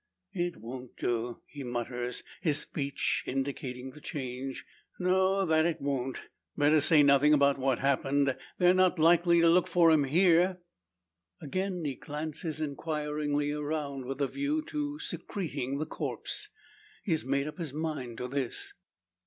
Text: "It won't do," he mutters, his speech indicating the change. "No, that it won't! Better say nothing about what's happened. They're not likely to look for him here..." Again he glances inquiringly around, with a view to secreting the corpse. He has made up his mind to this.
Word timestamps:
"It 0.33 0.57
won't 0.57 0.97
do," 0.97 1.43
he 1.45 1.63
mutters, 1.63 2.23
his 2.41 2.57
speech 2.57 3.23
indicating 3.27 3.91
the 3.91 4.01
change. 4.01 4.65
"No, 4.97 5.45
that 5.45 5.67
it 5.67 5.79
won't! 5.79 6.23
Better 6.57 6.81
say 6.81 7.03
nothing 7.03 7.35
about 7.35 7.59
what's 7.59 7.81
happened. 7.81 8.35
They're 8.57 8.73
not 8.73 8.97
likely 8.97 9.41
to 9.41 9.47
look 9.47 9.67
for 9.67 9.91
him 9.91 10.05
here..." 10.05 10.57
Again 11.39 11.85
he 11.85 11.93
glances 11.93 12.59
inquiringly 12.59 13.51
around, 13.51 14.05
with 14.05 14.21
a 14.21 14.27
view 14.27 14.63
to 14.63 14.97
secreting 14.97 15.77
the 15.77 15.85
corpse. 15.85 16.49
He 17.03 17.11
has 17.11 17.23
made 17.23 17.45
up 17.47 17.59
his 17.59 17.71
mind 17.71 18.17
to 18.17 18.27
this. 18.27 18.73